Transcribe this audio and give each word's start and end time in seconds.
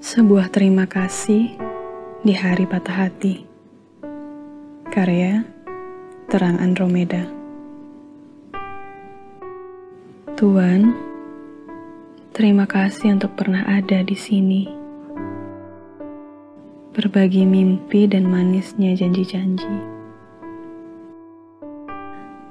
Sebuah 0.00 0.48
terima 0.48 0.88
kasih 0.88 1.60
di 2.24 2.32
hari 2.32 2.64
patah 2.64 3.04
hati. 3.04 3.44
Karya 4.88 5.44
Terang 6.32 6.64
Andromeda. 6.64 7.28
Tuhan, 10.40 10.96
terima 12.32 12.64
kasih 12.64 13.20
untuk 13.20 13.36
pernah 13.36 13.68
ada 13.68 14.00
di 14.00 14.16
sini. 14.16 14.64
Berbagi 16.96 17.44
mimpi 17.44 18.08
dan 18.08 18.24
manisnya 18.24 18.96
janji-janji. 18.96 19.95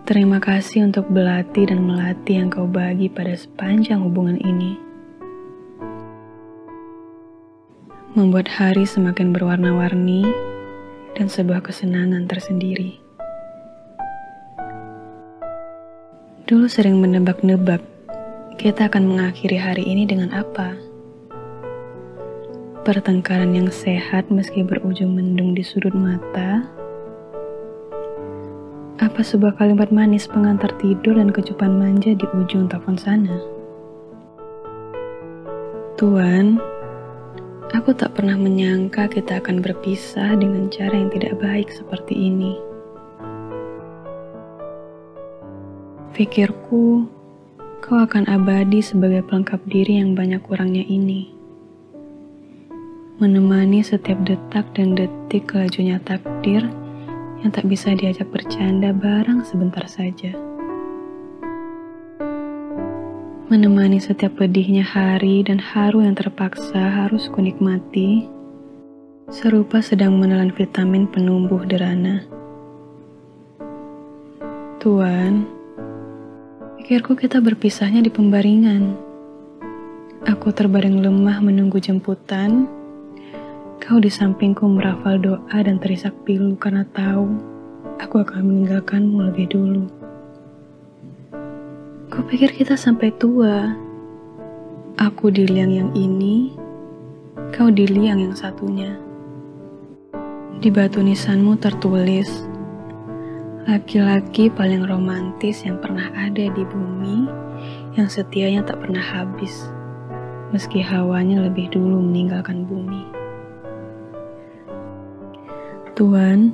Terima 0.05 0.37
kasih 0.37 0.85
untuk 0.85 1.09
belati 1.09 1.65
dan 1.65 1.81
melati 1.81 2.37
yang 2.37 2.53
kau 2.53 2.69
bagi 2.69 3.09
pada 3.09 3.33
sepanjang 3.33 4.05
hubungan 4.05 4.37
ini. 4.37 4.85
membuat 8.15 8.47
hari 8.47 8.87
semakin 8.87 9.35
berwarna-warni 9.35 10.23
dan 11.19 11.27
sebuah 11.27 11.67
kesenangan 11.67 12.31
tersendiri. 12.31 12.95
Dulu 16.47 16.63
sering 16.71 17.03
menebak-nebak 17.03 17.83
kita 18.55 18.87
akan 18.87 19.03
mengakhiri 19.03 19.59
hari 19.59 19.83
ini 19.83 20.07
dengan 20.07 20.31
apa. 20.31 20.79
Pertengkaran 22.87 23.51
yang 23.51 23.67
sehat 23.67 24.31
meski 24.31 24.63
berujung 24.63 25.11
mendung 25.11 25.51
di 25.51 25.65
sudut 25.65 25.91
mata. 25.91 26.63
Apa 28.95 29.19
sebuah 29.19 29.59
kalimat 29.59 29.91
manis 29.91 30.23
pengantar 30.27 30.71
tidur 30.79 31.19
dan 31.19 31.35
kecupan 31.35 31.75
manja 31.75 32.15
di 32.15 32.25
ujung 32.31 32.71
telepon 32.71 32.95
sana? 32.95 33.35
Tuan, 35.99 36.59
Aku 37.75 37.91
tak 37.91 38.15
pernah 38.15 38.39
menyangka 38.39 39.11
kita 39.11 39.43
akan 39.43 39.59
berpisah 39.59 40.39
dengan 40.39 40.71
cara 40.71 40.95
yang 40.95 41.11
tidak 41.11 41.35
baik 41.43 41.67
seperti 41.67 42.31
ini. 42.31 42.55
Pikirku, 46.15 47.03
kau 47.83 47.97
akan 47.99 48.31
abadi 48.31 48.79
sebagai 48.79 49.27
pelengkap 49.27 49.59
diri 49.67 49.99
yang 49.99 50.15
banyak 50.15 50.39
kurangnya 50.47 50.87
ini. 50.87 51.35
Menemani 53.19 53.83
setiap 53.83 54.23
detak 54.23 54.71
dan 54.71 54.95
detik 54.95 55.51
kelajunya 55.51 55.99
takdir 55.99 56.63
yang 57.43 57.51
tak 57.51 57.67
bisa 57.67 57.91
diajak 57.97 58.29
bercanda 58.31 58.93
barang 58.93 59.43
sebentar 59.47 59.83
saja 59.89 60.35
menemani 63.45 64.01
setiap 64.01 64.41
pedihnya 64.41 64.81
hari 64.81 65.45
dan 65.45 65.61
haru 65.61 66.01
yang 66.01 66.17
terpaksa 66.17 67.05
harus 67.05 67.29
kunikmati, 67.29 68.25
serupa 69.29 69.85
sedang 69.85 70.17
menelan 70.17 70.49
vitamin 70.49 71.05
penumbuh 71.05 71.61
derana. 71.63 72.25
Tuan, 74.81 75.45
pikirku 76.81 77.13
kita 77.13 77.37
berpisahnya 77.37 78.01
di 78.01 78.09
pembaringan. 78.09 78.97
Aku 80.25 80.49
terbaring 80.49 81.05
lemah 81.05 81.37
menunggu 81.37 81.77
jemputan, 81.77 82.65
kau 83.83 83.99
di 83.99 84.07
sampingku 84.07 84.63
merafal 84.71 85.19
doa 85.19 85.57
dan 85.59 85.75
terisak 85.77 86.15
pilu 86.23 86.55
karena 86.55 86.87
tahu 86.95 87.35
aku 87.99 88.23
akan 88.23 88.47
meninggalkanmu 88.47 89.31
lebih 89.31 89.51
dulu. 89.51 89.85
Kupikir 92.07 92.55
kita 92.55 92.79
sampai 92.79 93.11
tua. 93.19 93.75
Aku 94.95 95.27
di 95.27 95.43
liang 95.43 95.75
yang 95.75 95.91
ini, 95.91 96.55
kau 97.51 97.67
di 97.67 97.83
liang 97.83 98.23
yang 98.23 98.31
satunya. 98.31 98.95
Di 100.63 100.71
batu 100.71 101.03
nisanmu 101.03 101.59
tertulis, 101.59 102.47
laki-laki 103.67 104.47
paling 104.47 104.87
romantis 104.87 105.67
yang 105.67 105.75
pernah 105.83 106.07
ada 106.15 106.47
di 106.47 106.63
bumi, 106.63 107.27
yang 107.99 108.07
setianya 108.07 108.63
tak 108.63 108.79
pernah 108.87 109.03
habis, 109.03 109.67
meski 110.55 110.79
hawanya 110.79 111.43
lebih 111.43 111.67
dulu 111.75 111.99
meninggalkan 111.99 112.63
bumi. 112.63 113.24
Tuhan, 115.95 116.51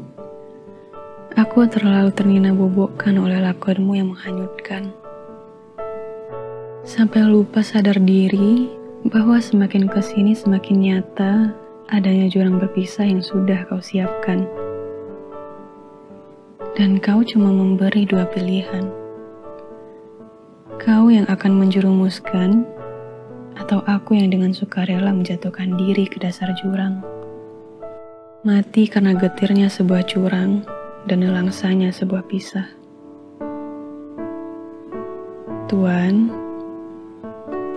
aku 1.34 1.66
terlalu 1.66 2.14
ternina 2.14 2.54
bobokkan 2.54 3.18
oleh 3.18 3.42
lakonmu 3.42 3.98
yang 3.98 4.14
menghanyutkan 4.14 4.94
Sampai 6.82 7.22
lupa 7.26 7.62
sadar 7.62 8.02
diri 8.02 8.66
bahwa 9.06 9.38
semakin 9.38 9.86
ke 9.86 10.02
sini 10.02 10.34
semakin 10.34 10.78
nyata 10.82 11.54
adanya 11.94 12.26
jurang 12.26 12.58
berpisah 12.58 13.06
yang 13.06 13.22
sudah 13.22 13.70
kau 13.70 13.78
siapkan. 13.78 14.50
Dan 16.74 16.98
kau 16.98 17.22
cuma 17.22 17.54
memberi 17.54 18.10
dua 18.10 18.26
pilihan. 18.34 18.90
Kau 20.82 21.14
yang 21.14 21.30
akan 21.30 21.62
menjerumuskan 21.62 22.66
atau 23.62 23.86
aku 23.86 24.18
yang 24.18 24.34
dengan 24.34 24.50
sukarela 24.50 25.14
menjatuhkan 25.14 25.78
diri 25.78 26.10
ke 26.10 26.18
dasar 26.18 26.50
jurang. 26.58 27.11
Mati 28.42 28.90
karena 28.90 29.14
getirnya 29.14 29.70
sebuah 29.70 30.02
curang 30.10 30.66
dan 31.06 31.22
nelangsanya 31.22 31.94
sebuah 31.94 32.26
pisah. 32.26 32.66
Tuan, 35.70 36.34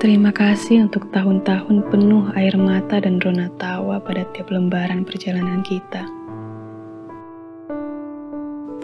Terima 0.05 0.33
kasih 0.37 0.85
untuk 0.85 1.09
tahun-tahun 1.13 1.89
penuh 1.89 2.29
air 2.37 2.57
mata 2.61 3.01
dan 3.01 3.21
rona 3.21 3.49
tawa 3.57 3.97
pada 4.01 4.29
tiap 4.37 4.53
lembaran 4.53 5.01
perjalanan 5.01 5.65
kita. 5.65 6.05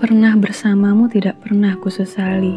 Pernah 0.01 0.37
bersamamu 0.41 1.09
tidak 1.13 1.45
pernah 1.45 1.77
ku 1.77 1.93
sesali. 1.93 2.57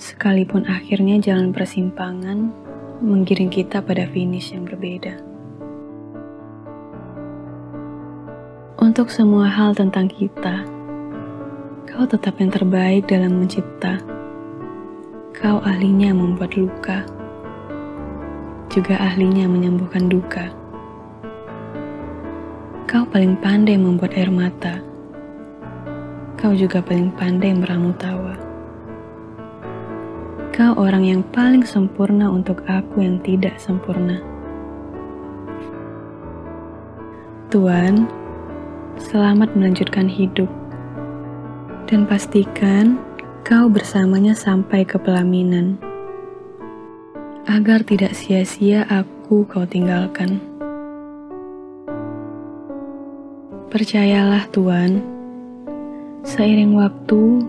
Sekalipun 0.00 0.64
akhirnya 0.64 1.20
jalan 1.20 1.52
persimpangan 1.52 2.48
menggiring 3.04 3.52
kita 3.52 3.84
pada 3.84 4.08
finish 4.08 4.56
yang 4.56 4.64
berbeda. 4.64 5.31
Untuk 8.92 9.08
semua 9.08 9.48
hal 9.48 9.72
tentang 9.72 10.04
kita, 10.04 10.68
kau 11.88 12.04
tetap 12.04 12.36
yang 12.36 12.52
terbaik 12.52 13.08
dalam 13.08 13.40
mencipta 13.40 13.96
Kau 15.32 15.64
ahlinya 15.64 16.12
membuat 16.12 16.52
luka, 16.60 17.00
juga 18.68 19.00
ahlinya 19.00 19.48
menyembuhkan 19.48 20.12
duka. 20.12 20.52
Kau 22.84 23.08
paling 23.08 23.32
pandai 23.40 23.80
membuat 23.80 24.12
air 24.12 24.28
mata. 24.28 24.84
Kau 26.36 26.52
juga 26.52 26.84
paling 26.84 27.16
pandai 27.16 27.56
meramu 27.56 27.96
tawa. 27.96 28.36
Kau 30.52 30.76
orang 30.76 31.08
yang 31.08 31.24
paling 31.32 31.64
sempurna 31.64 32.28
untuk 32.28 32.60
aku 32.68 33.00
yang 33.00 33.16
tidak 33.24 33.56
sempurna. 33.56 34.20
Tuhan, 37.48 38.20
selamat 39.00 39.54
melanjutkan 39.56 40.10
hidup. 40.10 40.48
Dan 41.88 42.08
pastikan 42.08 42.96
kau 43.44 43.68
bersamanya 43.68 44.32
sampai 44.32 44.84
ke 44.84 44.96
pelaminan, 44.96 45.76
agar 47.44 47.84
tidak 47.84 48.16
sia-sia 48.16 48.88
aku 48.88 49.44
kau 49.44 49.68
tinggalkan. 49.68 50.40
Percayalah 53.68 54.48
Tuhan, 54.52 55.00
seiring 56.24 56.76
waktu, 56.76 57.44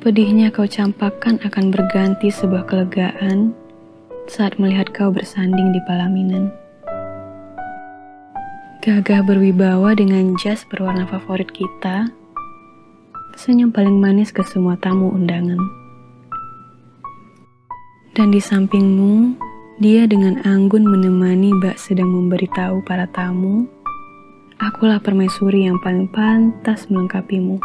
pedihnya 0.00 0.52
kau 0.52 0.68
campakkan 0.68 1.36
akan 1.44 1.68
berganti 1.68 2.32
sebuah 2.32 2.64
kelegaan 2.68 3.52
saat 4.28 4.56
melihat 4.56 4.88
kau 4.92 5.12
bersanding 5.12 5.72
di 5.72 5.80
pelaminan. 5.84 6.61
Gagah 8.82 9.22
berwibawa 9.22 9.94
dengan 9.94 10.34
jas 10.42 10.66
berwarna 10.66 11.06
favorit 11.06 11.46
kita, 11.54 12.10
senyum 13.38 13.70
paling 13.70 13.94
manis 13.94 14.34
ke 14.34 14.42
semua 14.42 14.74
tamu 14.74 15.06
undangan. 15.14 15.62
Dan 18.10 18.34
di 18.34 18.42
sampingmu, 18.42 19.38
dia 19.78 20.02
dengan 20.10 20.42
anggun 20.42 20.82
menemani 20.82 21.54
bak 21.62 21.78
sedang 21.78 22.10
memberitahu 22.10 22.82
para 22.82 23.06
tamu, 23.06 23.70
akulah 24.58 24.98
permaisuri 24.98 25.70
yang 25.70 25.78
paling 25.78 26.10
pantas 26.10 26.90
melengkapimu. 26.90 27.62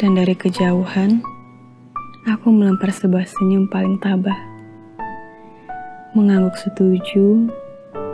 Dan 0.00 0.16
dari 0.16 0.40
kejauhan, 0.40 1.20
aku 2.24 2.48
melempar 2.48 2.96
sebuah 2.96 3.28
senyum 3.28 3.68
paling 3.68 4.00
tabah, 4.00 4.40
mengangguk 6.16 6.56
setuju 6.56 7.52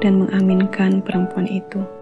dan 0.00 0.24
mengaminkan 0.24 1.04
perempuan 1.04 1.46
itu. 1.46 1.99